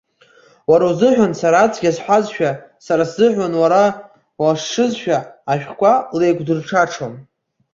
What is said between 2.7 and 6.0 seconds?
сара сзыҳәан уара уашшызшәа ашәҟәқәа